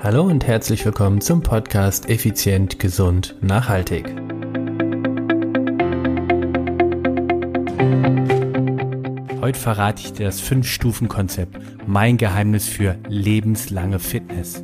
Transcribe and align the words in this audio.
Hallo 0.00 0.22
und 0.22 0.46
herzlich 0.46 0.84
willkommen 0.84 1.20
zum 1.20 1.42
Podcast 1.42 2.08
Effizient, 2.08 2.78
Gesund, 2.78 3.34
Nachhaltig. 3.40 4.06
Heute 9.40 9.58
verrate 9.58 10.02
ich 10.02 10.12
dir 10.12 10.26
das 10.26 10.38
Fünf-Stufen-Konzept, 10.38 11.58
mein 11.88 12.16
Geheimnis 12.16 12.68
für 12.68 12.94
lebenslange 13.08 13.98
Fitness. 13.98 14.62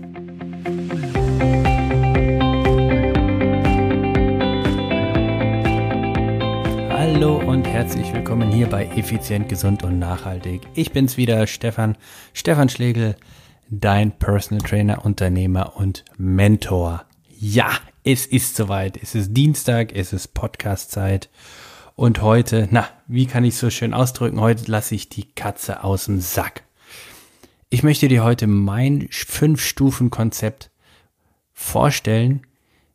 Hallo 6.90 7.38
und 7.38 7.66
herzlich 7.66 8.12
willkommen 8.14 8.52
hier 8.52 8.68
bei 8.68 8.86
Effizient, 8.86 9.48
Gesund 9.48 9.82
und 9.82 9.98
Nachhaltig. 9.98 10.62
Ich 10.74 10.92
bin's 10.92 11.16
wieder, 11.16 11.48
Stefan, 11.48 11.96
Stefan 12.34 12.68
Schlegel 12.68 13.16
dein 13.70 14.18
Personal 14.18 14.66
Trainer, 14.66 15.04
Unternehmer 15.04 15.76
und 15.76 16.04
Mentor. 16.16 17.04
Ja, 17.28 17.70
es 18.04 18.26
ist 18.26 18.56
soweit. 18.56 18.96
Es 19.02 19.14
ist 19.14 19.34
Dienstag, 19.34 19.92
es 19.94 20.12
ist 20.12 20.34
Podcast-Zeit. 20.34 21.30
Und 21.96 22.22
heute, 22.22 22.68
na, 22.70 22.88
wie 23.06 23.26
kann 23.26 23.44
ich 23.44 23.56
so 23.56 23.70
schön 23.70 23.94
ausdrücken? 23.94 24.40
Heute 24.40 24.70
lasse 24.70 24.94
ich 24.94 25.08
die 25.08 25.32
Katze 25.32 25.84
aus 25.84 26.06
dem 26.06 26.20
Sack. 26.20 26.64
Ich 27.70 27.82
möchte 27.82 28.08
dir 28.08 28.24
heute 28.24 28.46
mein 28.46 29.08
Fünf-Stufen-Konzept 29.10 30.70
vorstellen, 31.52 32.42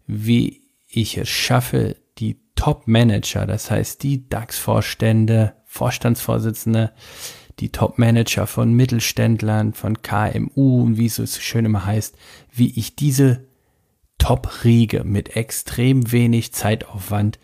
wie 0.08 0.62
ich 0.88 1.18
es 1.18 1.30
schaffe, 1.30 1.96
die 2.18 2.40
Top-Manager, 2.56 3.46
das 3.46 3.72
heißt 3.72 4.04
die 4.04 4.28
DAX-Vorstände, 4.28 5.54
Vorstandsvorsitzende, 5.66 6.92
die 7.60 7.72
Top-Manager 7.72 8.48
von 8.48 8.74
Mittelständlern, 8.74 9.74
von 9.74 10.02
KMU 10.02 10.84
und 10.84 10.98
wie 10.98 11.06
es 11.06 11.16
so 11.16 11.26
schön 11.26 11.66
immer 11.66 11.86
heißt, 11.86 12.16
wie 12.52 12.72
ich 12.78 12.96
diese 12.96 13.48
Top-Riege 14.18 15.04
mit 15.04 15.36
extrem 15.36 16.12
wenig 16.12 16.54
Zeitaufwand 16.54 17.40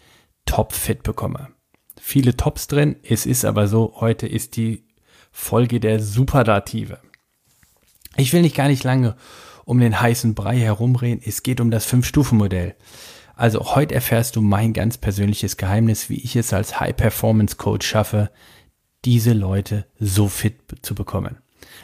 top-fit 0.46 1.04
bekomme. 1.04 1.50
Viele 2.00 2.38
Tops 2.38 2.68
drin, 2.68 2.98
es 3.04 3.26
ist 3.26 3.46
aber 3.46 3.68
so, 3.68 3.96
heute 3.96 4.28
ist 4.28 4.58
die 4.58 4.84
Folge 5.32 5.80
der 5.80 6.00
Superlative. 6.00 7.00
Ich 8.16 8.32
will 8.32 8.42
nicht 8.42 8.56
gar 8.56 8.68
nicht 8.68 8.84
lange 8.84 9.16
um 9.66 9.80
den 9.80 10.00
heißen 10.00 10.36
Brei 10.36 10.60
herumreden, 10.60 11.24
es 11.26 11.44
geht 11.44 11.60
um 11.60 11.72
das 11.72 11.86
Fünf-Stufen-Modell. 11.86 12.76
Also 13.36 13.76
heute 13.76 13.96
erfährst 13.96 14.36
du 14.36 14.42
mein 14.42 14.72
ganz 14.72 14.98
persönliches 14.98 15.58
Geheimnis, 15.58 16.10
wie 16.10 16.16
ich 16.16 16.36
es 16.36 16.54
als 16.54 16.80
High-Performance-Coach 16.80 17.86
schaffe, 17.86 18.32
diese 19.06 19.34
Leute 19.34 19.86
so 20.00 20.28
fit 20.28 20.56
zu 20.82 20.96
bekommen. 20.96 21.38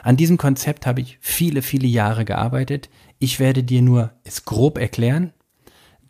An 0.04 0.18
diesem 0.18 0.38
Konzept 0.38 0.86
habe 0.88 1.02
ich 1.02 1.18
viele, 1.22 1.62
viele 1.62 1.88
Jahre 1.88 2.26
gearbeitet. 2.26 2.90
Ich 3.20 3.40
werde 3.40 3.64
dir 3.64 3.82
nur 3.82 4.12
es 4.24 4.46
grob 4.46 4.78
erklären, 4.78 5.32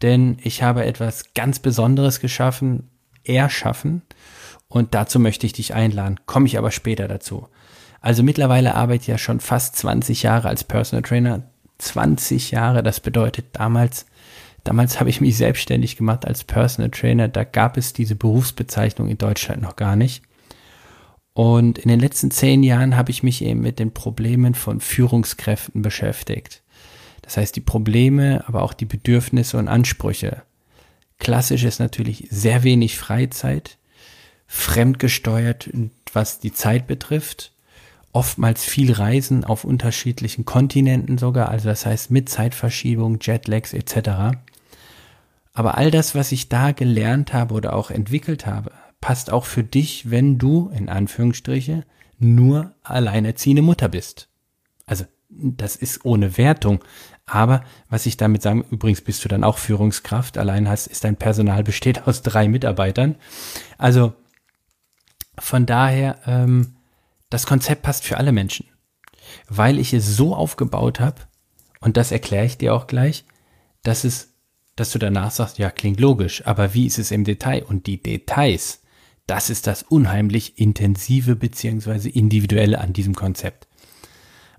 denn 0.01 0.37
ich 0.41 0.63
habe 0.63 0.85
etwas 0.85 1.33
ganz 1.33 1.59
Besonderes 1.59 2.19
geschaffen, 2.19 2.89
erschaffen 3.23 4.01
und 4.67 4.93
dazu 4.93 5.19
möchte 5.19 5.45
ich 5.45 5.53
dich 5.53 5.73
einladen, 5.73 6.21
komme 6.25 6.47
ich 6.47 6.57
aber 6.57 6.71
später 6.71 7.07
dazu. 7.07 7.47
Also 7.99 8.23
mittlerweile 8.23 8.75
arbeite 8.75 9.01
ich 9.01 9.07
ja 9.07 9.17
schon 9.17 9.39
fast 9.39 9.75
20 9.75 10.23
Jahre 10.23 10.47
als 10.47 10.63
Personal 10.63 11.03
Trainer. 11.03 11.43
20 11.77 12.51
Jahre, 12.51 12.81
das 12.81 12.99
bedeutet 12.99 13.47
damals, 13.53 14.05
damals 14.63 14.99
habe 14.99 15.09
ich 15.09 15.19
mich 15.19 15.35
selbstständig 15.35 15.97
gemacht 15.97 16.25
als 16.25 16.43
Personal 16.43 16.89
Trainer. 16.89 17.27
Da 17.27 17.43
gab 17.43 17.77
es 17.77 17.93
diese 17.93 18.15
Berufsbezeichnung 18.15 19.07
in 19.09 19.17
Deutschland 19.17 19.61
noch 19.61 19.75
gar 19.75 19.95
nicht. 19.95 20.23
Und 21.33 21.77
in 21.77 21.89
den 21.89 21.99
letzten 21.99 22.29
zehn 22.31 22.61
Jahren 22.63 22.97
habe 22.97 23.11
ich 23.11 23.23
mich 23.23 23.43
eben 23.43 23.61
mit 23.61 23.79
den 23.79 23.93
Problemen 23.93 24.53
von 24.53 24.81
Führungskräften 24.81 25.81
beschäftigt. 25.81 26.61
Das 27.21 27.37
heißt, 27.37 27.55
die 27.55 27.61
Probleme, 27.61 28.43
aber 28.47 28.63
auch 28.63 28.73
die 28.73 28.85
Bedürfnisse 28.85 29.57
und 29.57 29.67
Ansprüche. 29.67 30.43
Klassisch 31.19 31.63
ist 31.63 31.79
natürlich 31.79 32.27
sehr 32.29 32.63
wenig 32.63 32.97
Freizeit, 32.97 33.77
fremdgesteuert, 34.47 35.69
was 36.11 36.39
die 36.39 36.51
Zeit 36.51 36.87
betrifft. 36.87 37.53
Oftmals 38.11 38.65
viel 38.65 38.91
Reisen 38.91 39.45
auf 39.45 39.63
unterschiedlichen 39.63 40.43
Kontinenten 40.43 41.17
sogar, 41.17 41.47
also 41.47 41.69
das 41.69 41.85
heißt 41.85 42.11
mit 42.11 42.27
Zeitverschiebung, 42.27 43.19
Jetlags 43.21 43.71
etc. 43.73 44.35
Aber 45.53 45.77
all 45.77 45.91
das, 45.91 46.15
was 46.15 46.33
ich 46.33 46.49
da 46.49 46.71
gelernt 46.71 47.31
habe 47.31 47.53
oder 47.53 47.73
auch 47.73 47.91
entwickelt 47.91 48.45
habe, 48.45 48.71
passt 49.01 49.31
auch 49.31 49.45
für 49.45 49.63
dich, 49.63 50.09
wenn 50.09 50.37
du, 50.37 50.69
in 50.69 50.87
Anführungsstriche, 50.87 51.83
nur 52.19 52.73
alleinerziehende 52.83 53.63
Mutter 53.63 53.89
bist. 53.89 54.29
Also, 54.85 55.05
das 55.29 55.75
ist 55.75 56.05
ohne 56.05 56.37
Wertung. 56.37 56.83
Aber 57.25 57.63
was 57.89 58.05
ich 58.05 58.17
damit 58.17 58.41
sagen, 58.41 58.65
übrigens 58.69 59.01
bist 59.01 59.23
du 59.23 59.29
dann 59.29 59.43
auch 59.43 59.57
Führungskraft, 59.57 60.37
allein 60.37 60.69
hast, 60.69 60.87
ist 60.87 61.03
dein 61.03 61.15
Personal 61.15 61.63
besteht 61.63 62.07
aus 62.07 62.21
drei 62.21 62.47
Mitarbeitern. 62.47 63.15
Also, 63.77 64.13
von 65.39 65.65
daher, 65.65 66.19
ähm, 66.25 66.75
das 67.29 67.45
Konzept 67.45 67.81
passt 67.81 68.03
für 68.03 68.17
alle 68.17 68.31
Menschen. 68.31 68.67
Weil 69.47 69.79
ich 69.79 69.93
es 69.93 70.15
so 70.15 70.35
aufgebaut 70.35 70.99
habe, 70.99 71.21
und 71.79 71.97
das 71.97 72.11
erkläre 72.11 72.45
ich 72.45 72.57
dir 72.57 72.75
auch 72.75 72.85
gleich, 72.85 73.25
dass 73.81 74.03
es, 74.03 74.33
dass 74.75 74.91
du 74.91 74.99
danach 74.99 75.31
sagst, 75.31 75.57
ja, 75.57 75.71
klingt 75.71 75.99
logisch, 75.99 76.45
aber 76.45 76.73
wie 76.73 76.85
ist 76.85 76.99
es 76.99 77.11
im 77.11 77.23
Detail? 77.23 77.63
Und 77.63 77.87
die 77.87 78.01
Details, 78.01 78.80
das 79.27 79.49
ist 79.49 79.67
das 79.67 79.83
unheimlich 79.83 80.57
intensive 80.59 81.35
beziehungsweise 81.35 82.09
individuelle 82.09 82.79
an 82.79 82.93
diesem 82.93 83.15
Konzept. 83.15 83.67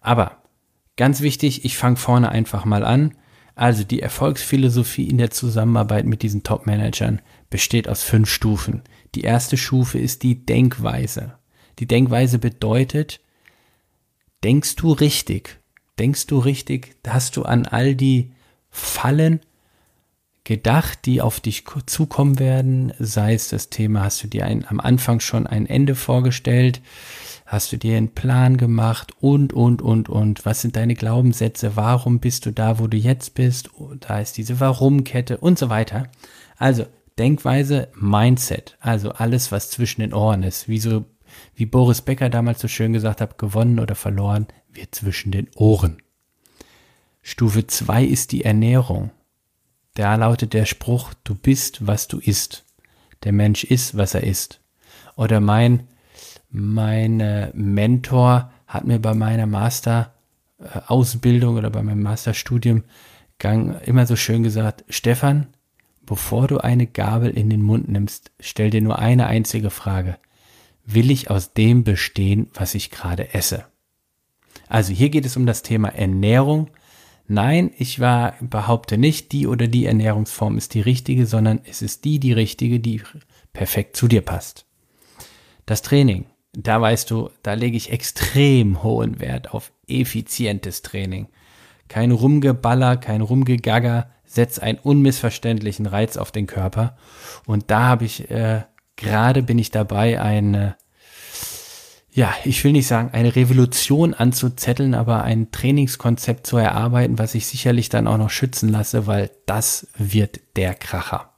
Aber 0.01 0.43
ganz 0.97 1.21
wichtig, 1.21 1.65
ich 1.65 1.77
fange 1.77 1.97
vorne 1.97 2.31
einfach 2.31 2.65
mal 2.65 2.85
an. 2.85 3.15
Also 3.55 3.85
die 3.85 4.01
Erfolgsphilosophie 4.01 5.09
in 5.09 5.19
der 5.19 5.31
Zusammenarbeit 5.31 6.07
mit 6.07 6.23
diesen 6.23 6.43
Top-Managern 6.43 7.21
besteht 7.51 7.89
aus 7.89 8.03
fünf 8.03 8.31
Stufen. 8.31 8.83
Die 9.15 9.23
erste 9.23 9.57
Stufe 9.57 9.99
ist 9.99 10.23
die 10.23 10.47
Denkweise. 10.47 11.39
Die 11.79 11.87
Denkweise 11.87 12.39
bedeutet, 12.39 13.21
denkst 14.43 14.77
du 14.77 14.93
richtig? 14.93 15.61
Denkst 15.99 16.27
du 16.27 16.39
richtig? 16.39 16.97
Hast 17.07 17.37
du 17.37 17.43
an 17.43 17.67
all 17.67 17.95
die 17.95 18.33
Fallen 18.71 19.41
gedacht, 20.45 21.07
die 21.07 21.21
auf 21.21 21.41
dich 21.41 21.65
zukommen 21.87 22.39
werden, 22.39 22.93
sei 22.99 23.35
es 23.35 23.49
das 23.49 23.71
Thema, 23.71 24.03
hast 24.03 24.23
du 24.25 24.29
dir 24.29 24.45
ein, 24.45 24.67
am 24.67 24.81
Anfang 24.81 25.21
schon 25.21 25.47
ein 25.47 25.67
Ende 25.67 25.95
vorgestellt, 25.95 26.81
hast 27.47 27.71
du 27.71 27.77
dir 27.77 27.97
einen 27.97 28.15
Plan 28.15 28.57
gemacht? 28.57 29.13
Und, 29.21 29.53
und, 29.53 29.83
und, 29.83 30.09
und, 30.09 30.45
was 30.45 30.61
sind 30.61 30.75
deine 30.75 30.95
Glaubenssätze, 30.95 31.77
warum 31.77 32.19
bist 32.19 32.47
du 32.47 32.51
da, 32.51 32.81
wo 32.81 32.89
du 32.89 32.97
jetzt 32.97 33.35
bist, 33.35 33.71
da 34.01 34.19
ist 34.21 34.37
diese 34.37 34.59
Warum-Kette 34.59 35.39
und 35.39 35.59
so 35.59 35.69
weiter. 35.69 36.09
Also 36.57 36.87
Denkweise, 37.19 37.89
Mindset, 37.95 38.77
also 38.81 39.13
alles, 39.13 39.53
was 39.53 39.71
zwischen 39.71 40.01
den 40.01 40.15
Ohren 40.15 40.43
ist, 40.43 40.69
wie 40.69 40.81
so, 40.81 41.05
wie 41.55 41.67
Boris 41.67 42.03
Becker 42.03 42.31
damals 42.31 42.61
so 42.61 42.69
schön 42.69 42.93
gesagt 42.93 43.21
hat, 43.21 43.39
gewonnen 43.39 43.79
oder 43.79 43.95
verloren 43.95 44.47
wird 44.73 44.95
zwischen 44.95 45.31
den 45.31 45.49
Ohren. 45.55 45.99
Stufe 47.23 47.67
zwei 47.69 48.03
ist 48.03 48.33
die 48.33 48.45
Ernährung. 48.45 49.13
Da 49.95 50.15
lautet 50.15 50.55
der 50.55 50.65
Spruch, 50.65 51.13
du 51.25 51.35
bist, 51.35 51.87
was 51.87 52.09
du 52.09 52.19
isst. 52.19 52.65
Der 53.25 53.33
Mensch 53.33 53.65
ist, 53.65 53.97
was 53.97 54.15
er 54.15 54.25
ist. 54.25 54.61
Oder 55.17 55.41
mein, 55.41 55.89
mein 56.51 57.21
äh, 57.21 57.51
Mentor 57.55 58.51
hat 58.67 58.85
mir 58.85 58.99
bei 58.99 59.15
meiner 59.15 59.47
Master-Ausbildung 59.47 61.57
oder 61.57 61.71
bei 61.71 61.83
meinem 61.83 62.03
Masterstudiumgang 62.03 63.81
immer 63.85 64.07
so 64.07 64.17
schön 64.17 64.43
gesagt, 64.43 64.85
Stefan, 64.89 65.49
bevor 66.07 66.49
du 66.49 66.59
eine 66.59 66.87
Gabel 66.87 67.31
in 67.31 67.51
den 67.51 67.63
Mund 67.63 67.89
nimmst, 67.89 68.33
stell 68.41 68.71
dir 68.71 68.81
nur 68.81 68.99
eine 68.99 69.27
einzige 69.27 69.71
Frage. 69.71 70.17
Will 70.85 71.11
ich 71.11 71.31
aus 71.31 71.53
dem 71.53 71.85
bestehen, 71.85 72.49
was 72.55 72.75
ich 72.75 72.91
gerade 72.91 73.35
esse? 73.35 73.67
Also 74.69 74.93
hier 74.93 75.11
geht 75.11 75.27
es 75.27 75.37
um 75.37 75.47
das 75.47 75.63
Thema 75.63 75.89
Ernährung, 75.89 76.71
Nein, 77.27 77.71
ich 77.79 78.01
war, 78.01 78.35
behaupte 78.41 78.99
nicht, 78.99 79.33
die 79.33 79.47
oder 79.47 79.67
die 79.67 79.87
Ernährungsform 79.87 80.59
ist 80.59 80.75
die 80.75 80.81
richtige, 80.81 81.27
sondern 81.27 81.61
es 81.65 81.83
ist 81.83 82.05
die, 82.05 82.19
die 82.19 82.33
richtige, 82.33 82.81
die 82.81 83.03
perfekt 83.53 83.97
zu 83.97 84.09
dir 84.09 84.23
passt. 84.23 84.67
Das 85.67 85.83
Training, 85.83 86.27
da 86.53 86.81
weißt 86.81 87.11
du, 87.11 87.31
da 87.43 87.55
lege 87.55 87.77
ich 87.77 87.93
extrem 87.93 88.83
hohen 88.83 89.21
Wert 89.21 89.55
auf 89.55 89.73
effizientes 89.87 90.83
Training. 90.83 91.29
Kein 91.89 92.11
Rumgeballer, 92.11 92.97
kein 92.97 93.21
Rumgegagger, 93.21 94.11
setz 94.25 94.59
einen 94.59 94.79
unmissverständlichen 94.79 95.87
Reiz 95.87 96.17
auf 96.17 96.33
den 96.33 96.47
Körper. 96.47 96.97
Und 97.47 97.71
da 97.71 97.85
habe 97.85 98.05
ich, 98.05 98.31
äh, 98.31 98.63
gerade 98.97 99.43
bin 99.43 99.59
ich 99.59 99.71
dabei, 99.71 100.21
eine 100.21 100.77
ja, 102.15 102.35
ich 102.45 102.63
will 102.63 102.73
nicht 102.73 102.87
sagen, 102.87 103.11
eine 103.13 103.35
Revolution 103.35 104.13
anzuzetteln, 104.13 104.95
aber 104.95 105.23
ein 105.23 105.51
Trainingskonzept 105.51 106.47
zu 106.47 106.59
erarbeiten, 106.59 107.19
was 107.19 107.35
ich 107.35 107.47
sicherlich 107.47 107.89
dann 107.89 108.07
auch 108.07 108.19
noch 108.19 108.29
schützen 108.29 108.69
lasse, 108.69 109.07
weil 109.07 109.31
das 109.47 109.89
wird 109.97 110.41
der 110.57 110.75
Kracher. 110.75 111.31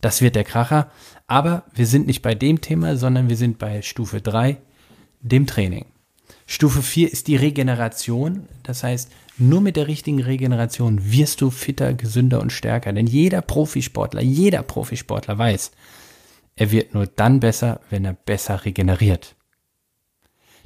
Das 0.00 0.20
wird 0.20 0.36
der 0.36 0.44
Kracher. 0.44 0.90
Aber 1.26 1.64
wir 1.74 1.86
sind 1.86 2.06
nicht 2.06 2.22
bei 2.22 2.34
dem 2.36 2.60
Thema, 2.60 2.96
sondern 2.96 3.28
wir 3.28 3.36
sind 3.36 3.58
bei 3.58 3.82
Stufe 3.82 4.20
drei, 4.20 4.58
dem 5.20 5.46
Training. 5.46 5.86
Stufe 6.46 6.82
4 6.82 7.12
ist 7.12 7.26
die 7.26 7.36
Regeneration. 7.36 8.48
Das 8.62 8.84
heißt, 8.84 9.10
nur 9.38 9.60
mit 9.60 9.76
der 9.76 9.88
richtigen 9.88 10.22
Regeneration 10.22 11.10
wirst 11.10 11.40
du 11.40 11.50
fitter, 11.50 11.94
gesünder 11.94 12.40
und 12.40 12.52
stärker. 12.52 12.92
Denn 12.92 13.06
jeder 13.08 13.42
Profisportler, 13.42 14.22
jeder 14.22 14.62
Profisportler 14.62 15.38
weiß, 15.38 15.72
er 16.54 16.70
wird 16.70 16.94
nur 16.94 17.06
dann 17.06 17.40
besser, 17.40 17.80
wenn 17.90 18.04
er 18.04 18.12
besser 18.12 18.64
regeneriert. 18.64 19.34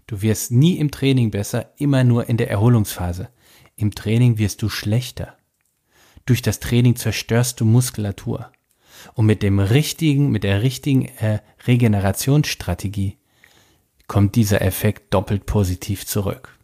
Du 0.07 0.23
wirst 0.23 0.53
nie 0.53 0.79
im 0.79 0.91
Training 0.91 1.31
besser, 1.31 1.73
immer 1.79 2.05
nur 2.05 2.29
in 2.29 2.37
der 2.37 2.51
Erholungsphase. 2.51 3.29
Im 3.75 3.95
Training 3.95 4.39
wirst 4.39 4.63
du 4.63 4.69
schlechter. 4.69 5.37
Durch 6.27 6.43
das 6.43 6.61
Training 6.61 6.97
zerstörst 6.97 7.61
du 7.61 7.65
Muskulatur. 7.65 8.51
Und 9.15 9.27
mit 9.27 9.43
dem 9.43 9.59
richtigen, 9.59 10.31
mit 10.31 10.45
der 10.45 10.63
richtigen 10.63 11.07
äh, 11.19 11.41
Regenerationsstrategie 11.67 13.19
kommt 14.07 14.37
dieser 14.37 14.63
Effekt 14.63 15.13
doppelt 15.13 15.47
positiv 15.47 16.07
zurück. 16.07 16.57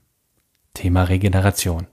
Thema 0.75 1.05
Regeneration. 1.05 1.87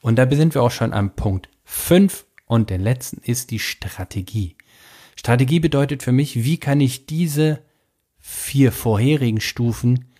Und 0.00 0.16
da 0.16 0.30
sind 0.30 0.54
wir 0.54 0.62
auch 0.62 0.70
schon 0.70 0.92
am 0.92 1.14
Punkt 1.14 1.48
5 1.64 2.26
und 2.46 2.70
den 2.70 2.80
letzten 2.80 3.18
ist 3.18 3.50
die 3.50 3.58
Strategie. 3.58 4.56
Strategie 5.16 5.60
bedeutet 5.60 6.02
für 6.02 6.12
mich, 6.12 6.44
wie 6.44 6.58
kann 6.58 6.80
ich 6.80 7.06
diese 7.06 7.62
vier 8.18 8.72
vorherigen 8.72 9.40
Stufen 9.40 10.13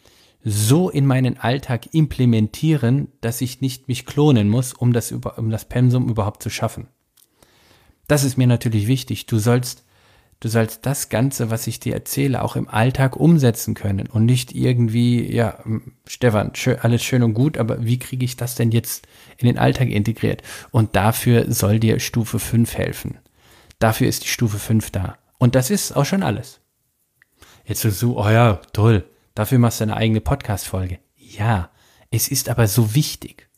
so 0.45 0.91
in 0.91 1.07
meinen 1.07 1.39
Alltag 1.39 1.95
implementieren, 1.95 3.09
dass 3.23 3.41
ich 3.41 3.63
nicht 3.63 3.89
mich 3.89 4.05
klonen 4.05 4.51
muss, 4.51 4.75
um 4.75 4.93
das, 4.93 5.11
um 5.11 5.51
das 5.51 5.65
Pensum 5.65 6.11
überhaupt 6.11 6.43
zu 6.43 6.51
schaffen. 6.51 6.89
Das 8.07 8.25
ist 8.25 8.37
mir 8.37 8.47
natürlich 8.47 8.87
wichtig. 8.87 9.25
Du 9.25 9.39
sollst, 9.39 9.85
du 10.41 10.49
sollst 10.49 10.85
das 10.85 11.09
Ganze, 11.09 11.51
was 11.51 11.67
ich 11.67 11.81
dir 11.81 11.95
erzähle, 11.95 12.43
auch 12.43 12.57
im 12.57 12.69
Alltag 12.69 13.17
umsetzen 13.17 13.73
können 13.73 14.07
und 14.07 14.27
nicht 14.27 14.55
irgendwie, 14.55 15.35
ja, 15.35 15.59
Stefan, 16.07 16.55
schön, 16.55 16.79
alles 16.79 17.03
schön 17.03 17.23
und 17.23 17.33
gut, 17.33 17.57
aber 17.57 17.83
wie 17.83 17.99
kriege 17.99 18.27
ich 18.27 18.37
das 18.37 18.55
denn 18.55 18.71
jetzt 18.71 19.09
in 19.39 19.47
den 19.47 19.59
Alltag 19.59 19.89
integriert? 19.89 20.43
Und 20.71 20.95
dafür 20.95 21.51
soll 21.51 21.81
dir 21.81 22.01
Stufe 22.01 22.39
5 22.39 22.75
helfen. 22.75 23.17
Dafür 23.79 24.09
ist 24.09 24.25
die 24.25 24.29
Stufe 24.29 24.59
5 24.59 24.91
da. 24.91 25.17
Und 25.39 25.55
das 25.55 25.71
ist 25.71 25.97
auch 25.97 26.05
schon 26.05 26.23
alles. 26.23 26.61
Jetzt 27.65 27.81
so, 27.81 28.19
oh 28.19 28.29
ja, 28.29 28.61
toll. 28.75 29.05
Dafür 29.35 29.59
machst 29.59 29.81
du 29.81 29.85
eine 29.85 29.97
eigene 29.97 30.21
Podcast-Folge. 30.21 31.01
Ja, 31.17 31.71
es 32.11 32.29
ist 32.29 32.49
aber 32.49 32.69
so 32.69 32.95
wichtig. 32.95 33.49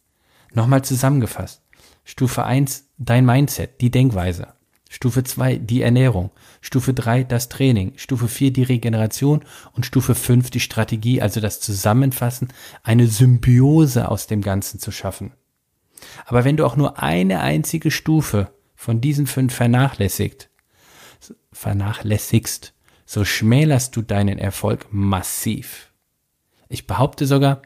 Nochmal 0.55 0.83
zusammengefasst. 0.83 1.63
Stufe 2.03 2.45
1, 2.45 2.89
dein 2.97 3.27
Mindset, 3.27 3.83
die 3.83 3.91
Denkweise. 3.91 4.55
Stufe 4.89 5.23
2, 5.23 5.57
die 5.57 5.83
Ernährung. 5.83 6.31
Stufe 6.63 6.95
3, 6.95 7.25
das 7.25 7.51
Training. 7.51 7.93
Stufe 7.97 8.29
4, 8.29 8.53
die 8.53 8.63
Regeneration. 8.63 9.45
Und 9.73 9.85
Stufe 9.85 10.15
5, 10.15 10.49
die 10.49 10.61
Strategie, 10.61 11.21
also 11.21 11.41
das 11.41 11.61
Zusammenfassen, 11.61 12.49
eine 12.83 13.07
Symbiose 13.07 14.09
aus 14.09 14.27
dem 14.27 14.41
Ganzen 14.41 14.81
zu 14.81 14.93
schaffen. 14.93 15.33
Aber 16.25 16.45
wenn 16.45 16.57
du 16.57 16.65
auch 16.65 16.77
nur 16.77 17.03
eine 17.03 17.41
einzige 17.41 17.91
Stufe 17.91 18.51
von 18.75 19.03
diesen 19.03 19.27
fünf 19.27 19.55
vernachlässigt, 19.55 20.49
vernachlässigst, 21.53 22.73
so 23.07 23.25
schmälerst 23.25 23.97
du 23.97 24.03
deinen 24.03 24.39
Erfolg 24.39 24.89
massiv. 24.91 25.93
Ich 26.69 26.87
behaupte 26.87 27.27
sogar, 27.27 27.63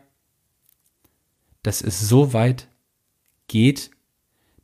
dass 1.63 1.83
es 1.83 2.01
so 2.01 2.33
weit 2.33 2.69
geht, 3.49 3.91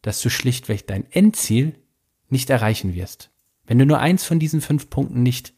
dass 0.02 0.20
du 0.20 0.30
schlichtweg 0.30 0.86
dein 0.86 1.10
Endziel 1.10 1.74
nicht 2.28 2.50
erreichen 2.50 2.94
wirst. 2.94 3.30
Wenn 3.64 3.78
du 3.78 3.86
nur 3.86 3.98
eins 3.98 4.24
von 4.24 4.38
diesen 4.38 4.60
fünf 4.60 4.88
Punkten 4.90 5.22
nicht 5.22 5.52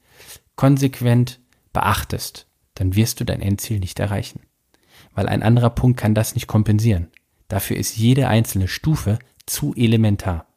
konsequent 0.57 1.41
beachtest, 1.73 2.47
dann 2.75 2.97
wirst 2.97 3.21
du 3.21 3.25
dein 3.25 3.43
Endziel 3.43 3.81
nicht 3.81 3.99
erreichen. 4.01 4.41
Weil 5.15 5.29
ein 5.29 5.43
anderer 5.43 5.71
Punkt 5.71 5.99
kann 5.99 6.15
das 6.15 6.35
nicht 6.35 6.47
kompensieren. 6.47 7.09
Dafür 7.49 7.77
ist 7.77 7.97
jede 7.97 8.29
einzelne 8.29 8.69
Stufe 8.69 9.19
zu 9.47 9.75
elementar. 9.75 10.48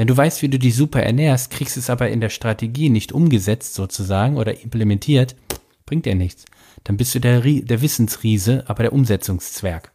Wenn 0.00 0.06
du 0.06 0.16
weißt, 0.16 0.40
wie 0.40 0.48
du 0.48 0.58
dich 0.58 0.76
super 0.76 1.02
ernährst, 1.02 1.50
kriegst 1.50 1.76
es 1.76 1.90
aber 1.90 2.08
in 2.08 2.22
der 2.22 2.30
Strategie 2.30 2.88
nicht 2.88 3.12
umgesetzt 3.12 3.74
sozusagen 3.74 4.38
oder 4.38 4.62
implementiert, 4.62 5.36
bringt 5.84 6.06
dir 6.06 6.14
nichts. 6.14 6.46
Dann 6.84 6.96
bist 6.96 7.14
du 7.14 7.18
der, 7.18 7.42
der 7.42 7.82
Wissensriese, 7.82 8.64
aber 8.66 8.84
der 8.84 8.94
Umsetzungszwerg. 8.94 9.92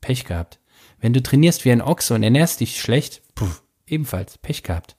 Pech 0.00 0.24
gehabt. 0.24 0.58
Wenn 1.00 1.12
du 1.12 1.22
trainierst 1.22 1.66
wie 1.66 1.70
ein 1.70 1.82
Ochse 1.82 2.14
und 2.14 2.22
ernährst 2.22 2.60
dich 2.60 2.80
schlecht, 2.80 3.20
puh, 3.34 3.44
ebenfalls 3.86 4.38
Pech 4.38 4.62
gehabt. 4.62 4.96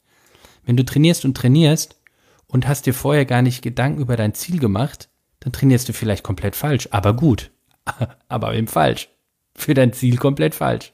Wenn 0.66 0.78
du 0.78 0.86
trainierst 0.86 1.26
und 1.26 1.36
trainierst 1.36 2.00
und 2.46 2.68
hast 2.68 2.86
dir 2.86 2.94
vorher 2.94 3.26
gar 3.26 3.42
nicht 3.42 3.64
Gedanken 3.64 4.02
über 4.02 4.18
dein 4.18 4.36
Ziel 4.36 4.60
gemacht, 4.60 5.10
dann 5.40 5.52
trainierst 5.52 5.90
du 5.90 5.94
vielleicht 5.94 6.24
komplett 6.24 6.56
falsch, 6.56 6.90
aber 6.92 7.16
gut. 7.16 7.50
aber 8.28 8.54
eben 8.54 8.68
falsch. 8.68 9.10
Für 9.56 9.74
dein 9.74 9.94
Ziel 9.94 10.18
komplett 10.18 10.54
falsch 10.54 10.94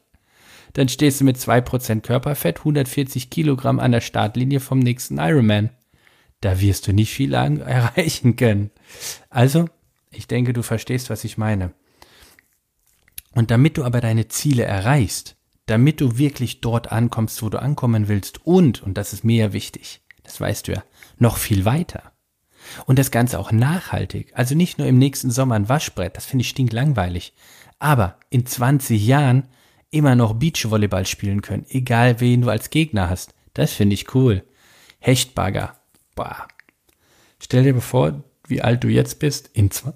dann 0.73 0.89
stehst 0.89 1.21
du 1.21 1.25
mit 1.25 1.37
2% 1.37 2.01
Körperfett, 2.01 2.59
140 2.59 3.29
Kilogramm 3.29 3.79
an 3.79 3.91
der 3.91 4.01
Startlinie 4.01 4.59
vom 4.59 4.79
nächsten 4.79 5.17
Ironman. 5.17 5.69
Da 6.41 6.61
wirst 6.61 6.87
du 6.87 6.93
nicht 6.93 7.11
viel 7.11 7.31
lang 7.31 7.57
erreichen 7.61 8.35
können. 8.35 8.71
Also, 9.29 9.65
ich 10.11 10.27
denke, 10.27 10.53
du 10.53 10.61
verstehst, 10.61 11.09
was 11.09 11.23
ich 11.23 11.37
meine. 11.37 11.73
Und 13.33 13.51
damit 13.51 13.77
du 13.77 13.83
aber 13.83 14.01
deine 14.01 14.27
Ziele 14.27 14.63
erreichst, 14.63 15.35
damit 15.67 16.01
du 16.01 16.17
wirklich 16.17 16.61
dort 16.61 16.91
ankommst, 16.91 17.43
wo 17.43 17.49
du 17.49 17.61
ankommen 17.61 18.07
willst 18.07 18.45
und, 18.45 18.81
und 18.81 18.97
das 18.97 19.13
ist 19.13 19.23
mir 19.23 19.45
ja 19.45 19.53
wichtig, 19.53 20.01
das 20.23 20.39
weißt 20.41 20.67
du 20.67 20.71
ja, 20.73 20.83
noch 21.19 21.37
viel 21.37 21.65
weiter. 21.65 22.13
Und 22.85 22.99
das 22.99 23.11
Ganze 23.11 23.39
auch 23.39 23.51
nachhaltig. 23.51 24.31
Also 24.33 24.55
nicht 24.55 24.77
nur 24.77 24.87
im 24.87 24.97
nächsten 24.97 25.29
Sommer 25.29 25.55
ein 25.55 25.69
Waschbrett, 25.69 26.17
das 26.17 26.25
finde 26.25 26.41
ich 26.41 26.49
stinklangweilig. 26.49 27.33
Aber 27.79 28.17
in 28.29 28.45
20 28.45 29.05
Jahren 29.05 29.47
immer 29.91 30.15
noch 30.15 30.33
Beachvolleyball 30.33 31.05
spielen 31.05 31.41
können, 31.41 31.65
egal 31.69 32.19
wen 32.19 32.41
du 32.41 32.49
als 32.49 32.69
Gegner 32.69 33.09
hast. 33.09 33.33
Das 33.53 33.73
finde 33.73 33.93
ich 33.93 34.13
cool. 34.13 34.43
Hechtbagger. 34.99 35.75
Boah. 36.15 36.47
Stell 37.39 37.63
dir 37.63 37.79
vor, 37.81 38.23
wie 38.47 38.61
alt 38.61 38.83
du 38.83 38.87
jetzt 38.87 39.19
bist 39.19 39.49
in 39.53 39.71
zwei 39.71 39.93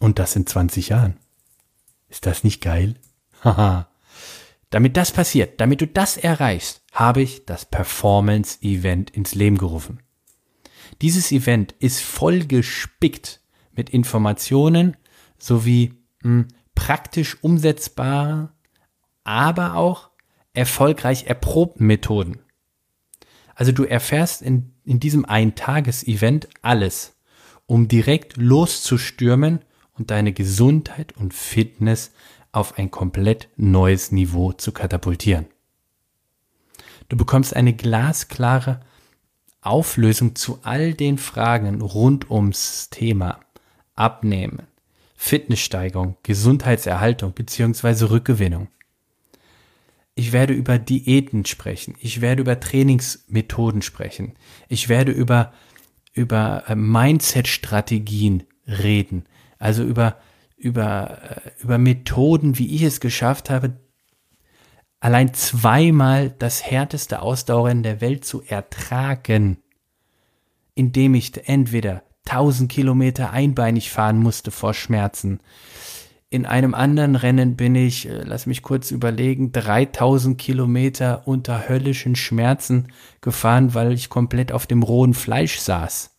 und 0.00 0.18
das 0.18 0.34
in 0.34 0.46
20 0.46 0.88
Jahren. 0.88 1.16
Ist 2.08 2.26
das 2.26 2.42
nicht 2.42 2.60
geil? 2.60 2.96
Haha. 3.44 3.88
damit 4.70 4.96
das 4.96 5.12
passiert, 5.12 5.60
damit 5.60 5.80
du 5.80 5.86
das 5.86 6.16
erreichst, 6.16 6.82
habe 6.92 7.22
ich 7.22 7.44
das 7.44 7.64
Performance 7.64 8.58
Event 8.62 9.10
ins 9.10 9.34
Leben 9.34 9.58
gerufen. 9.58 10.00
Dieses 11.00 11.32
Event 11.32 11.74
ist 11.78 12.00
voll 12.00 12.44
gespickt 12.44 13.40
mit 13.72 13.90
Informationen 13.90 14.96
sowie 15.38 15.94
mh, 16.22 16.30
hm, 16.30 16.48
praktisch 16.80 17.36
umsetzbare, 17.42 18.48
aber 19.22 19.74
auch 19.74 20.08
erfolgreich 20.54 21.26
erprobten 21.26 21.86
Methoden. 21.86 22.38
Also 23.54 23.70
du 23.70 23.84
erfährst 23.84 24.40
in, 24.40 24.72
in 24.86 24.98
diesem 24.98 25.26
Eintages-Event 25.26 26.48
alles, 26.62 27.16
um 27.66 27.86
direkt 27.86 28.38
loszustürmen 28.38 29.60
und 29.98 30.10
deine 30.10 30.32
Gesundheit 30.32 31.14
und 31.18 31.34
Fitness 31.34 32.12
auf 32.50 32.78
ein 32.78 32.90
komplett 32.90 33.50
neues 33.56 34.10
Niveau 34.10 34.52
zu 34.52 34.72
katapultieren. 34.72 35.48
Du 37.10 37.16
bekommst 37.18 37.54
eine 37.54 37.74
glasklare 37.74 38.80
Auflösung 39.60 40.34
zu 40.34 40.60
all 40.62 40.94
den 40.94 41.18
Fragen 41.18 41.82
rund 41.82 42.30
ums 42.30 42.88
Thema 42.88 43.38
Abnehmen, 43.94 44.62
Fitnesssteigerung, 45.22 46.16
Gesundheitserhaltung 46.22 47.32
bzw. 47.32 48.06
Rückgewinnung. 48.06 48.68
Ich 50.14 50.32
werde 50.32 50.54
über 50.54 50.78
Diäten 50.78 51.44
sprechen. 51.44 51.94
Ich 52.00 52.22
werde 52.22 52.40
über 52.40 52.58
Trainingsmethoden 52.58 53.82
sprechen. 53.82 54.32
Ich 54.68 54.88
werde 54.88 55.12
über, 55.12 55.52
über 56.14 56.64
äh, 56.68 56.74
Mindset-Strategien 56.74 58.44
reden. 58.66 59.26
Also 59.58 59.84
über, 59.84 60.16
über, 60.56 61.18
äh, 61.22 61.62
über 61.62 61.76
Methoden, 61.76 62.58
wie 62.58 62.74
ich 62.74 62.82
es 62.82 62.98
geschafft 62.98 63.50
habe, 63.50 63.78
allein 65.00 65.34
zweimal 65.34 66.30
das 66.30 66.64
härteste 66.64 67.20
Ausdauerrennen 67.20 67.82
der 67.82 68.00
Welt 68.00 68.24
zu 68.24 68.42
ertragen, 68.42 69.58
indem 70.74 71.14
ich 71.14 71.46
entweder 71.46 72.04
1000 72.26 72.70
Kilometer 72.70 73.32
einbeinig 73.32 73.90
fahren 73.90 74.18
musste 74.18 74.50
vor 74.50 74.74
Schmerzen. 74.74 75.40
In 76.32 76.46
einem 76.46 76.74
anderen 76.74 77.16
Rennen 77.16 77.56
bin 77.56 77.74
ich, 77.74 78.08
äh, 78.08 78.22
lass 78.22 78.46
mich 78.46 78.62
kurz 78.62 78.92
überlegen, 78.92 79.50
3000 79.50 80.38
Kilometer 80.38 81.26
unter 81.26 81.68
höllischen 81.68 82.14
Schmerzen 82.14 82.92
gefahren, 83.20 83.74
weil 83.74 83.92
ich 83.92 84.10
komplett 84.10 84.52
auf 84.52 84.68
dem 84.68 84.84
rohen 84.84 85.12
Fleisch 85.12 85.58
saß. 85.58 86.10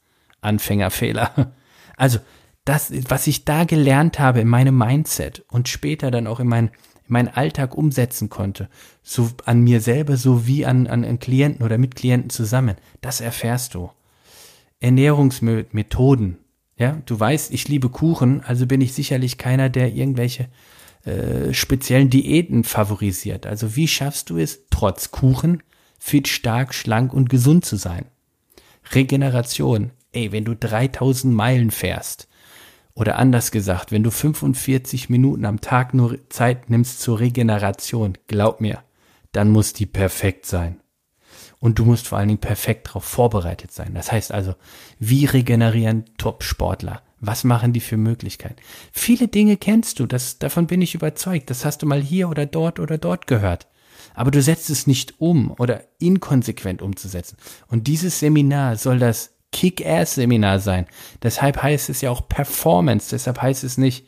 Anfängerfehler. 0.41 1.53
Also, 1.97 2.17
das, 2.65 2.91
was 3.09 3.27
ich 3.27 3.45
da 3.45 3.63
gelernt 3.63 4.17
habe 4.17 4.41
in 4.41 4.47
meinem 4.47 4.75
Mindset 4.75 5.45
und 5.51 5.69
später 5.69 6.09
dann 6.09 6.25
auch 6.25 6.39
in, 6.39 6.47
mein, 6.47 6.69
in 6.69 7.13
meinen 7.13 7.27
Alltag 7.27 7.77
umsetzen 7.77 8.29
konnte, 8.29 8.69
so 9.03 9.29
an 9.45 9.61
mir 9.61 9.81
selber 9.81 10.17
sowie 10.17 10.65
an, 10.65 10.87
an 10.87 11.19
Klienten 11.19 11.63
oder 11.63 11.77
mit 11.77 11.95
Klienten 11.95 12.31
zusammen, 12.31 12.75
das 13.01 13.21
erfährst 13.21 13.75
du. 13.75 13.91
Ernährungsmethoden, 14.81 16.39
Ja, 16.77 17.01
du 17.05 17.19
weißt, 17.19 17.53
ich 17.53 17.67
liebe 17.67 17.89
Kuchen, 17.89 18.41
also 18.41 18.65
bin 18.65 18.81
ich 18.81 18.93
sicherlich 18.93 19.37
keiner, 19.37 19.69
der 19.69 19.93
irgendwelche 19.93 20.49
äh, 21.05 21.53
speziellen 21.53 22.09
Diäten 22.09 22.63
favorisiert. 22.63 23.45
Also 23.45 23.75
wie 23.75 23.87
schaffst 23.87 24.29
du 24.29 24.37
es, 24.37 24.65
trotz 24.69 25.11
Kuchen 25.11 25.63
fit, 25.99 26.27
stark, 26.27 26.73
schlank 26.73 27.13
und 27.13 27.29
gesund 27.29 27.63
zu 27.63 27.75
sein? 27.75 28.05
Regeneration. 28.93 29.91
Ey, 30.11 30.31
wenn 30.31 30.43
du 30.43 30.55
3000 30.55 31.33
Meilen 31.33 31.71
fährst, 31.71 32.27
oder 32.93 33.17
anders 33.17 33.51
gesagt, 33.51 33.91
wenn 33.91 34.03
du 34.03 34.11
45 34.11 35.09
Minuten 35.09 35.45
am 35.45 35.61
Tag 35.61 35.93
nur 35.93 36.17
Zeit 36.29 36.69
nimmst 36.69 36.99
zur 37.01 37.19
Regeneration, 37.19 38.17
glaub 38.27 38.59
mir, 38.59 38.83
dann 39.31 39.49
muss 39.49 39.73
die 39.73 39.85
perfekt 39.85 40.45
sein. 40.45 40.81
Und 41.61 41.77
du 41.77 41.85
musst 41.85 42.07
vor 42.07 42.17
allen 42.17 42.27
Dingen 42.27 42.41
perfekt 42.41 42.87
darauf 42.87 43.05
vorbereitet 43.05 43.71
sein. 43.71 43.93
Das 43.93 44.11
heißt 44.11 44.31
also, 44.31 44.55
wie 44.99 45.25
regenerieren 45.25 46.05
Top-Sportler? 46.17 47.03
Was 47.19 47.43
machen 47.43 47.71
die 47.71 47.79
für 47.79 47.97
Möglichkeiten? 47.97 48.55
Viele 48.91 49.27
Dinge 49.27 49.55
kennst 49.57 49.99
du, 49.99 50.07
das, 50.07 50.39
davon 50.39 50.65
bin 50.65 50.81
ich 50.81 50.95
überzeugt. 50.95 51.51
Das 51.51 51.63
hast 51.63 51.83
du 51.83 51.85
mal 51.85 52.01
hier 52.01 52.29
oder 52.29 52.47
dort 52.47 52.79
oder 52.79 52.97
dort 52.97 53.27
gehört. 53.27 53.67
Aber 54.15 54.31
du 54.31 54.41
setzt 54.41 54.71
es 54.71 54.87
nicht 54.87 55.21
um 55.21 55.51
oder 55.51 55.83
inkonsequent 55.99 56.81
umzusetzen. 56.81 57.37
Und 57.67 57.85
dieses 57.85 58.19
Seminar 58.19 58.75
soll 58.75 58.97
das 58.97 59.35
Kick-Ass-Seminar 59.51 60.59
sein. 60.59 60.87
Deshalb 61.21 61.61
heißt 61.61 61.91
es 61.91 62.01
ja 62.01 62.09
auch 62.09 62.27
Performance. 62.27 63.11
Deshalb 63.11 63.39
heißt 63.39 63.63
es 63.63 63.77
nicht 63.77 64.07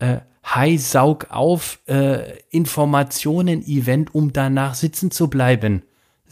äh, 0.00 0.18
High 0.44 0.82
Saug 0.82 1.28
auf 1.30 1.78
äh, 1.86 2.38
Informationen-Event, 2.50 4.12
um 4.12 4.32
danach 4.32 4.74
sitzen 4.74 5.12
zu 5.12 5.30
bleiben. 5.30 5.84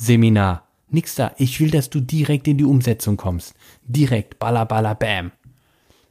Seminar. 0.02 0.66
Nix 0.90 1.14
da. 1.14 1.32
Ich 1.38 1.60
will, 1.60 1.70
dass 1.70 1.88
du 1.88 2.00
direkt 2.00 2.48
in 2.48 2.58
die 2.58 2.64
Umsetzung 2.64 3.16
kommst. 3.16 3.54
Direkt. 3.84 4.40
Balla, 4.40 4.64
balla, 4.64 4.94
bam. 4.94 5.30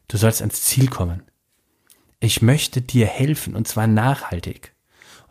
Du 0.08 0.16
sollst 0.18 0.42
ans 0.42 0.62
Ziel 0.64 0.88
kommen. 0.88 1.24
Ich 2.22 2.42
möchte 2.42 2.82
dir 2.82 3.06
helfen 3.06 3.54
und 3.54 3.68
zwar 3.68 3.88
nachhaltig. 3.88 4.74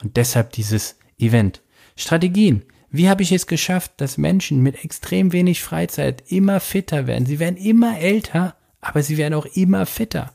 Und 0.02 0.18
deshalb 0.18 0.52
dieses 0.52 0.98
Event. 1.18 1.62
Strategien. 1.96 2.62
Wie 2.90 3.08
habe 3.08 3.22
ich 3.22 3.32
es 3.32 3.46
geschafft, 3.46 3.92
dass 3.96 4.18
Menschen 4.18 4.62
mit 4.62 4.84
extrem 4.84 5.32
wenig 5.32 5.62
Freizeit 5.62 6.24
immer 6.30 6.60
fitter 6.60 7.06
werden? 7.06 7.24
Sie 7.24 7.38
werden 7.38 7.56
immer 7.56 7.98
älter, 7.98 8.56
aber 8.82 9.02
sie 9.02 9.16
werden 9.16 9.34
auch 9.34 9.46
immer 9.46 9.86
fitter. 9.86 10.34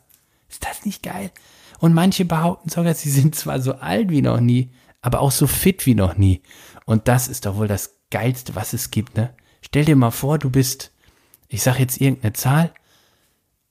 Ist 0.49 0.65
das 0.65 0.83
nicht 0.83 1.03
geil? 1.03 1.31
Und 1.79 1.93
manche 1.93 2.25
behaupten 2.25 2.69
sogar, 2.69 2.95
sie 2.95 3.11
sind 3.11 3.35
zwar 3.35 3.61
so 3.61 3.73
alt 3.75 4.09
wie 4.09 4.21
noch 4.21 4.39
nie, 4.39 4.71
aber 5.01 5.19
auch 5.19 5.31
so 5.31 5.45
fit 5.45 5.85
wie 5.85 5.95
noch 5.95 6.17
nie. 6.17 6.41
Und 6.85 7.07
das 7.07 7.27
ist 7.27 7.45
doch 7.45 7.57
wohl 7.57 7.67
das 7.67 7.95
Geilste, 8.15 8.55
was 8.55 8.71
es 8.71 8.91
gibt, 8.91 9.17
ne? 9.17 9.33
Stell 9.59 9.83
dir 9.83 9.97
mal 9.97 10.11
vor, 10.11 10.39
du 10.39 10.49
bist, 10.49 10.93
ich 11.49 11.61
sag 11.61 11.81
jetzt 11.81 11.99
irgendeine 11.99 12.31
Zahl, 12.31 12.71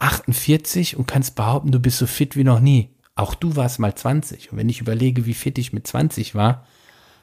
48 0.00 0.98
und 0.98 1.06
kannst 1.06 1.34
behaupten, 1.34 1.72
du 1.72 1.80
bist 1.80 1.96
so 1.96 2.06
fit 2.06 2.36
wie 2.36 2.44
noch 2.44 2.60
nie. 2.60 2.90
Auch 3.14 3.34
du 3.34 3.56
warst 3.56 3.78
mal 3.78 3.94
20. 3.94 4.52
Und 4.52 4.58
wenn 4.58 4.68
ich 4.68 4.82
überlege, 4.82 5.24
wie 5.24 5.32
fit 5.32 5.56
ich 5.56 5.72
mit 5.72 5.86
20 5.86 6.34
war, 6.34 6.66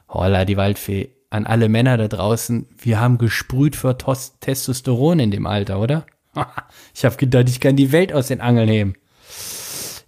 holla 0.09 0.45
die 0.45 0.57
Waldfee, 0.57 1.11
an 1.29 1.45
alle 1.45 1.69
Männer 1.69 1.95
da 1.95 2.07
draußen, 2.07 2.65
wir 2.75 2.99
haben 2.99 3.19
gesprüht 3.19 3.75
für 3.75 3.99
Tos 3.99 4.39
Testosteron 4.39 5.19
in 5.19 5.29
dem 5.29 5.45
Alter, 5.45 5.79
oder? 5.79 6.07
ich 6.95 7.05
habe 7.05 7.17
gedacht, 7.17 7.49
ich 7.49 7.59
kann 7.59 7.75
die 7.75 7.91
Welt 7.91 8.13
aus 8.13 8.29
den 8.29 8.41
Angeln 8.41 8.67
nehmen. 8.67 8.95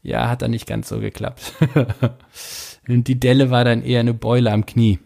Ja, 0.01 0.29
hat 0.29 0.41
dann 0.41 0.49
nicht 0.49 0.65
ganz 0.65 0.89
so 0.89 0.99
geklappt. 0.99 1.53
und 2.87 3.07
die 3.07 3.19
Delle 3.19 3.51
war 3.51 3.65
dann 3.65 3.83
eher 3.83 3.99
eine 3.99 4.15
Beule 4.15 4.51
am 4.51 4.65
Knie, 4.65 4.97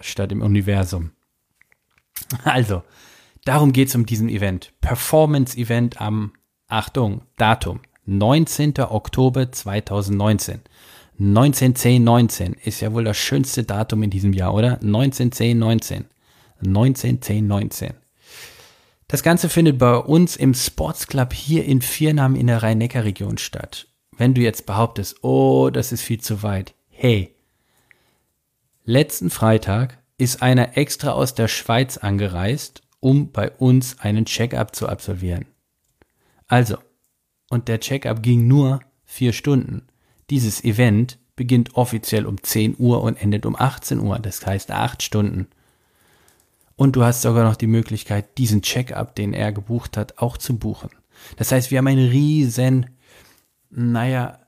statt 0.00 0.32
im 0.32 0.40
Universum. 0.40 1.10
Also, 2.42 2.82
darum 3.44 3.72
geht's 3.72 3.94
um 3.94 4.06
diesen 4.06 4.28
Event. 4.28 4.72
Performance-Event 4.80 6.00
am 6.00 6.32
Achtung, 6.68 7.22
Datum, 7.36 7.80
19. 8.06 8.74
Oktober 8.80 9.50
2019. 9.50 10.60
191019 11.18 12.54
ist 12.64 12.80
ja 12.80 12.92
wohl 12.92 13.04
das 13.04 13.16
schönste 13.16 13.62
Datum 13.62 14.02
in 14.02 14.10
diesem 14.10 14.32
Jahr, 14.32 14.52
oder? 14.54 14.80
191019. 14.82 16.06
191019. 16.64 17.94
Das 19.06 19.22
Ganze 19.22 19.48
findet 19.48 19.78
bei 19.78 19.96
uns 19.96 20.36
im 20.36 20.54
Sportsclub 20.54 21.32
hier 21.32 21.64
in 21.64 21.82
Viernam 21.82 22.34
in 22.34 22.46
der 22.46 22.62
Rhein-Neckar-Region 22.62 23.38
statt. 23.38 23.86
Wenn 24.16 24.34
du 24.34 24.40
jetzt 24.40 24.66
behauptest, 24.66 25.22
oh, 25.22 25.70
das 25.70 25.92
ist 25.92 26.02
viel 26.02 26.20
zu 26.20 26.42
weit. 26.42 26.74
Hey, 26.88 27.34
letzten 28.84 29.30
Freitag 29.30 29.98
ist 30.18 30.42
einer 30.42 30.76
extra 30.76 31.10
aus 31.10 31.34
der 31.34 31.48
Schweiz 31.48 31.96
angereist, 31.96 32.82
um 33.00 33.32
bei 33.32 33.50
uns 33.50 33.98
einen 34.00 34.24
Check-up 34.24 34.74
zu 34.74 34.88
absolvieren. 34.88 35.46
Also, 36.46 36.78
und 37.50 37.68
der 37.68 37.80
Check-up 37.80 38.22
ging 38.22 38.46
nur 38.46 38.80
vier 39.04 39.32
Stunden. 39.32 39.86
Dieses 40.30 40.64
Event 40.64 41.18
beginnt 41.36 41.76
offiziell 41.76 42.26
um 42.26 42.42
10 42.42 42.76
Uhr 42.78 43.02
und 43.02 43.16
endet 43.16 43.44
um 43.44 43.56
18 43.56 43.98
Uhr, 44.00 44.18
das 44.18 44.44
heißt 44.46 44.70
acht 44.70 45.02
Stunden. 45.02 45.48
Und 46.76 46.96
du 46.96 47.04
hast 47.04 47.22
sogar 47.22 47.44
noch 47.44 47.56
die 47.56 47.66
Möglichkeit, 47.66 48.38
diesen 48.38 48.62
Check-up, 48.62 49.14
den 49.14 49.32
er 49.32 49.52
gebucht 49.52 49.96
hat, 49.96 50.18
auch 50.18 50.36
zu 50.36 50.56
buchen. 50.56 50.90
Das 51.36 51.52
heißt, 51.52 51.70
wir 51.70 51.78
haben 51.78 51.86
ein 51.86 51.98
riesen, 51.98 52.90
naja, 53.70 54.40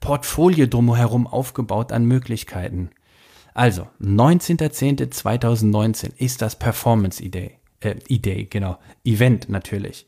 Portfolio 0.00 0.66
drumherum 0.66 1.26
aufgebaut 1.26 1.92
an 1.92 2.04
Möglichkeiten. 2.04 2.90
Also, 3.56 3.88
19.10.2019 4.02 6.12
ist 6.18 6.42
das 6.42 6.58
Performance 6.58 7.22
Idee, 7.22 7.52
äh, 7.80 7.94
Idee, 8.06 8.44
genau, 8.44 8.78
Event 9.02 9.48
natürlich. 9.48 10.06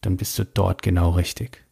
dann 0.00 0.16
bist 0.16 0.38
du 0.38 0.44
dort 0.44 0.80
genau 0.80 1.10
richtig. 1.10 1.64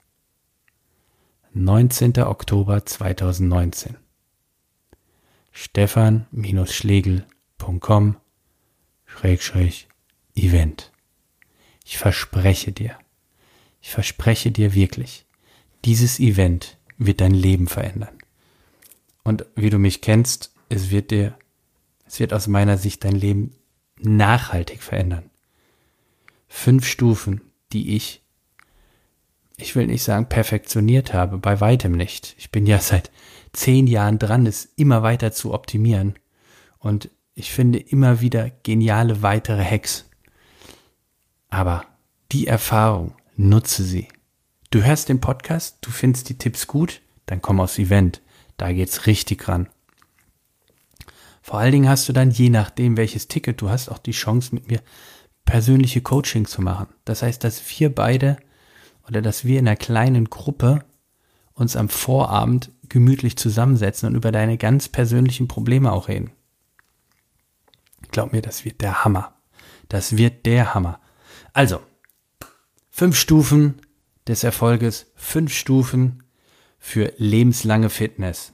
19. 1.52 2.18
Oktober 2.24 2.84
2019. 2.84 3.98
Stefan-schlegel.com 5.56 8.16
Event. 10.34 10.92
Ich 11.84 11.96
verspreche 11.96 12.72
dir, 12.72 12.98
ich 13.80 13.90
verspreche 13.90 14.50
dir 14.50 14.74
wirklich, 14.74 15.26
dieses 15.84 16.18
Event 16.18 16.76
wird 16.98 17.20
dein 17.20 17.34
Leben 17.34 17.68
verändern. 17.68 18.18
Und 19.22 19.46
wie 19.54 19.70
du 19.70 19.78
mich 19.78 20.00
kennst, 20.00 20.52
es 20.68 20.90
wird 20.90 21.12
dir, 21.12 21.38
es 22.04 22.18
wird 22.18 22.32
aus 22.32 22.48
meiner 22.48 22.76
Sicht 22.76 23.04
dein 23.04 23.14
Leben 23.14 23.54
nachhaltig 24.00 24.82
verändern. 24.82 25.30
Fünf 26.48 26.84
Stufen, 26.84 27.42
die 27.72 27.94
ich, 27.94 28.23
ich 29.56 29.76
will 29.76 29.86
nicht 29.86 30.02
sagen 30.02 30.28
perfektioniert 30.28 31.12
habe, 31.12 31.38
bei 31.38 31.60
weitem 31.60 31.92
nicht. 31.92 32.34
Ich 32.38 32.50
bin 32.50 32.66
ja 32.66 32.78
seit 32.80 33.10
zehn 33.52 33.86
Jahren 33.86 34.18
dran, 34.18 34.46
es 34.46 34.64
immer 34.76 35.02
weiter 35.02 35.32
zu 35.32 35.54
optimieren. 35.54 36.18
Und 36.78 37.10
ich 37.34 37.52
finde 37.52 37.78
immer 37.78 38.20
wieder 38.20 38.50
geniale 38.62 39.22
weitere 39.22 39.64
Hacks. 39.64 40.08
Aber 41.48 41.84
die 42.32 42.46
Erfahrung, 42.46 43.14
nutze 43.36 43.84
sie. 43.84 44.08
Du 44.70 44.82
hörst 44.82 45.08
den 45.08 45.20
Podcast, 45.20 45.78
du 45.82 45.90
findest 45.90 46.28
die 46.28 46.38
Tipps 46.38 46.66
gut, 46.66 47.00
dann 47.26 47.40
komm 47.40 47.60
aufs 47.60 47.78
Event. 47.78 48.22
Da 48.56 48.72
geht's 48.72 49.06
richtig 49.06 49.46
ran. 49.46 49.68
Vor 51.42 51.58
allen 51.58 51.72
Dingen 51.72 51.88
hast 51.88 52.08
du 52.08 52.12
dann, 52.12 52.30
je 52.30 52.48
nachdem, 52.48 52.96
welches 52.96 53.28
Ticket 53.28 53.60
du 53.60 53.68
hast, 53.68 53.88
auch 53.88 53.98
die 53.98 54.12
Chance, 54.12 54.54
mit 54.54 54.68
mir 54.68 54.80
persönliche 55.44 56.00
Coaching 56.00 56.46
zu 56.46 56.62
machen. 56.62 56.88
Das 57.04 57.22
heißt, 57.22 57.44
dass 57.44 57.62
wir 57.78 57.94
beide 57.94 58.38
oder 59.08 59.22
dass 59.22 59.44
wir 59.44 59.58
in 59.58 59.68
einer 59.68 59.76
kleinen 59.76 60.30
Gruppe 60.30 60.84
uns 61.54 61.76
am 61.76 61.88
Vorabend 61.88 62.70
gemütlich 62.88 63.36
zusammensetzen 63.36 64.08
und 64.08 64.14
über 64.14 64.32
deine 64.32 64.58
ganz 64.58 64.88
persönlichen 64.88 65.48
Probleme 65.48 65.92
auch 65.92 66.08
reden. 66.08 66.32
Glaub 68.10 68.32
mir, 68.32 68.42
das 68.42 68.64
wird 68.64 68.80
der 68.80 69.04
Hammer. 69.04 69.34
Das 69.88 70.16
wird 70.16 70.46
der 70.46 70.74
Hammer. 70.74 71.00
Also, 71.52 71.80
fünf 72.90 73.16
Stufen 73.16 73.80
des 74.26 74.44
Erfolges, 74.44 75.12
fünf 75.14 75.52
Stufen 75.52 76.22
für 76.78 77.12
lebenslange 77.16 77.90
Fitness. 77.90 78.52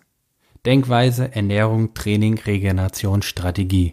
Denkweise, 0.66 1.35
Ernährung, 1.35 1.95
Training, 1.95 2.38
Regeneration, 2.38 3.23
Strategie. 3.23 3.92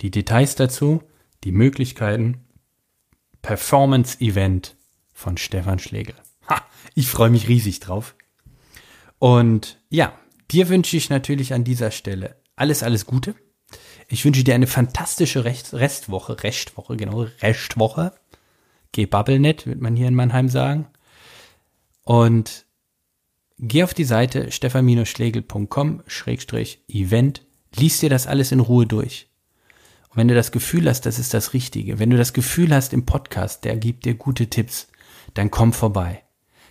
Die 0.00 0.10
Details 0.10 0.54
dazu, 0.54 1.02
die 1.44 1.52
Möglichkeiten, 1.52 2.44
Performance-Event 3.42 4.75
von 5.16 5.38
Stefan 5.38 5.78
Schlegel. 5.78 6.14
Ha, 6.48 6.62
ich 6.94 7.08
freue 7.08 7.30
mich 7.30 7.48
riesig 7.48 7.80
drauf. 7.80 8.14
Und 9.18 9.80
ja, 9.88 10.16
dir 10.50 10.68
wünsche 10.68 10.96
ich 10.96 11.10
natürlich 11.10 11.54
an 11.54 11.64
dieser 11.64 11.90
Stelle 11.90 12.36
alles, 12.54 12.82
alles 12.82 13.06
Gute. 13.06 13.34
Ich 14.08 14.24
wünsche 14.24 14.44
dir 14.44 14.54
eine 14.54 14.66
fantastische 14.66 15.44
Restwoche, 15.44 16.42
Restwoche, 16.44 16.96
genau, 16.96 17.26
Restwoche. 17.40 18.12
Geh 18.92 19.06
Bubblenet, 19.06 19.66
wird 19.66 19.80
man 19.80 19.96
hier 19.96 20.06
in 20.06 20.14
Mannheim 20.14 20.48
sagen. 20.48 20.86
Und 22.04 22.66
Geh 23.58 23.84
auf 23.84 23.94
die 23.94 24.04
Seite 24.04 24.52
stefan-schlegel.com-event, 24.52 27.42
liest 27.74 28.02
dir 28.02 28.10
das 28.10 28.26
alles 28.26 28.52
in 28.52 28.60
Ruhe 28.60 28.86
durch. 28.86 29.30
Und 30.10 30.18
wenn 30.18 30.28
du 30.28 30.34
das 30.34 30.52
Gefühl 30.52 30.90
hast, 30.90 31.06
das 31.06 31.18
ist 31.18 31.32
das 31.32 31.54
Richtige, 31.54 31.98
wenn 31.98 32.10
du 32.10 32.18
das 32.18 32.34
Gefühl 32.34 32.74
hast 32.74 32.92
im 32.92 33.06
Podcast, 33.06 33.64
der 33.64 33.78
gibt 33.78 34.04
dir 34.04 34.12
gute 34.12 34.48
Tipps, 34.48 34.88
dann 35.36 35.50
komm 35.50 35.72
vorbei. 35.72 36.22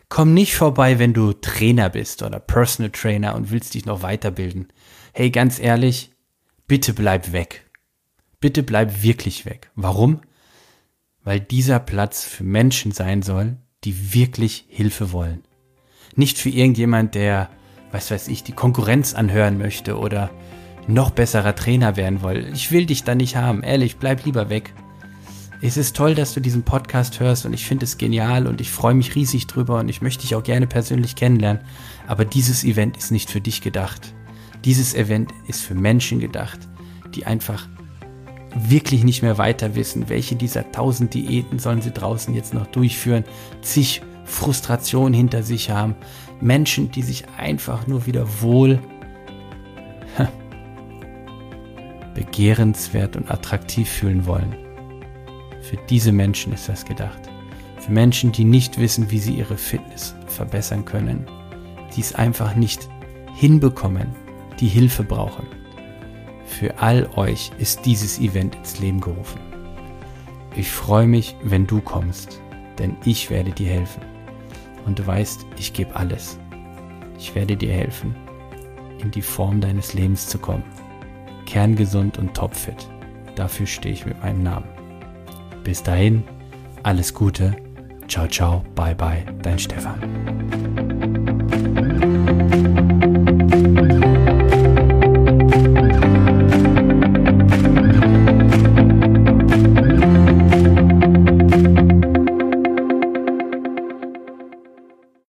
Komm 0.09 0.33
nicht 0.33 0.55
vorbei, 0.55 0.99
wenn 0.99 1.13
du 1.13 1.33
Trainer 1.33 1.89
bist 1.89 2.21
oder 2.21 2.39
Personal 2.39 2.91
Trainer 2.91 3.35
und 3.35 3.51
willst 3.51 3.73
dich 3.73 3.85
noch 3.85 4.01
weiterbilden. 4.01 4.67
Hey, 5.13 5.29
ganz 5.29 5.59
ehrlich, 5.59 6.11
bitte 6.67 6.93
bleib 6.93 7.31
weg. 7.31 7.69
Bitte 8.39 8.63
bleib 8.63 9.01
wirklich 9.01 9.45
weg. 9.45 9.71
Warum? 9.75 10.21
Weil 11.23 11.39
dieser 11.39 11.79
Platz 11.79 12.23
für 12.23 12.43
Menschen 12.43 12.91
sein 12.91 13.23
soll, 13.23 13.57
die 13.83 14.13
wirklich 14.13 14.65
Hilfe 14.67 15.11
wollen. 15.11 15.43
Nicht 16.15 16.37
für 16.37 16.49
irgendjemand, 16.49 17.15
der, 17.15 17.49
was 17.91 18.11
weiß 18.11 18.27
ich, 18.27 18.43
die 18.43 18.51
Konkurrenz 18.51 19.15
anhören 19.15 19.57
möchte 19.57 19.97
oder 19.97 20.29
noch 20.87 21.09
besserer 21.09 21.55
Trainer 21.55 21.95
werden 21.95 22.21
will. 22.21 22.51
Ich 22.53 22.71
will 22.71 22.85
dich 22.85 23.03
da 23.03 23.15
nicht 23.15 23.35
haben. 23.35 23.63
Ehrlich, 23.63 23.97
bleib 23.97 24.25
lieber 24.25 24.49
weg. 24.49 24.73
Es 25.61 25.77
ist 25.77 25.95
toll, 25.95 26.15
dass 26.15 26.33
du 26.33 26.41
diesen 26.41 26.63
Podcast 26.63 27.19
hörst 27.19 27.45
und 27.45 27.53
ich 27.53 27.65
finde 27.65 27.85
es 27.85 27.97
genial 27.97 28.45
und 28.45 28.59
ich 28.59 28.69
freue 28.69 28.93
mich 28.93 29.15
riesig 29.15 29.47
drüber 29.47 29.79
und 29.79 29.89
ich 29.89 30.01
möchte 30.01 30.21
dich 30.21 30.35
auch 30.35 30.43
gerne 30.43 30.67
persönlich 30.67 31.15
kennenlernen. 31.15 31.63
Aber 32.07 32.25
dieses 32.25 32.63
Event 32.63 32.97
ist 32.97 33.11
nicht 33.11 33.29
für 33.29 33.41
dich 33.41 33.61
gedacht. 33.61 34.13
Dieses 34.65 34.93
Event 34.93 35.31
ist 35.47 35.61
für 35.61 35.75
Menschen 35.75 36.19
gedacht, 36.19 36.59
die 37.15 37.25
einfach 37.25 37.67
wirklich 38.53 39.03
nicht 39.03 39.21
mehr 39.21 39.37
weiter 39.37 39.75
wissen, 39.75 40.09
welche 40.09 40.35
dieser 40.35 40.71
tausend 40.71 41.13
Diäten 41.13 41.59
sollen 41.59 41.81
sie 41.81 41.91
draußen 41.91 42.33
jetzt 42.33 42.53
noch 42.53 42.67
durchführen, 42.67 43.23
zig 43.61 44.01
Frustration 44.25 45.13
hinter 45.13 45.43
sich 45.43 45.69
haben. 45.69 45.95
Menschen, 46.41 46.91
die 46.91 47.03
sich 47.03 47.25
einfach 47.37 47.87
nur 47.87 48.05
wieder 48.05 48.41
wohl, 48.41 48.79
begehrenswert 52.13 53.15
und 53.15 53.31
attraktiv 53.31 53.89
fühlen 53.89 54.25
wollen. 54.25 54.64
Für 55.69 55.77
diese 55.89 56.11
Menschen 56.11 56.53
ist 56.53 56.69
das 56.69 56.85
gedacht. 56.85 57.19
Für 57.79 57.91
Menschen, 57.91 58.31
die 58.31 58.45
nicht 58.45 58.77
wissen, 58.77 59.09
wie 59.09 59.17
sie 59.17 59.33
ihre 59.33 59.57
Fitness 59.57 60.15
verbessern 60.27 60.85
können, 60.85 61.25
die 61.95 62.01
es 62.01 62.13
einfach 62.13 62.55
nicht 62.55 62.87
hinbekommen, 63.35 64.09
die 64.59 64.67
Hilfe 64.67 65.03
brauchen. 65.03 65.47
Für 66.45 66.77
all 66.77 67.09
euch 67.15 67.51
ist 67.57 67.83
dieses 67.85 68.19
Event 68.19 68.55
ins 68.55 68.79
Leben 68.79 69.01
gerufen. 69.01 69.39
Ich 70.55 70.69
freue 70.69 71.07
mich, 71.07 71.35
wenn 71.41 71.65
du 71.65 71.81
kommst, 71.81 72.39
denn 72.77 72.95
ich 73.03 73.31
werde 73.31 73.51
dir 73.51 73.67
helfen 73.67 74.03
und 74.85 74.99
du 74.99 75.07
weißt, 75.07 75.47
ich 75.57 75.73
gebe 75.73 75.95
alles. 75.95 76.37
Ich 77.17 77.33
werde 77.33 77.57
dir 77.57 77.73
helfen, 77.73 78.15
in 78.99 79.09
die 79.09 79.23
Form 79.23 79.61
deines 79.61 79.95
Lebens 79.95 80.27
zu 80.27 80.37
kommen. 80.37 80.63
Kerngesund 81.47 82.19
und 82.19 82.35
topfit. 82.35 82.87
Dafür 83.33 83.65
stehe 83.65 83.95
ich 83.95 84.05
mit 84.05 84.21
meinem 84.21 84.43
Namen. 84.43 84.74
Bis 85.65 85.81
dahin, 85.81 86.23
alles 86.83 87.11
Gute. 87.13 87.55
Ciao, 88.07 88.27
ciao, 88.27 88.63
bye, 88.75 88.93
bye, 88.93 89.25
dein 89.41 89.57
Stefan. 89.57 90.74